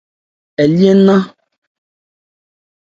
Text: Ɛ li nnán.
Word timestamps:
Ɛ 0.61 0.63
li 0.73 0.89
nnán. 0.97 1.23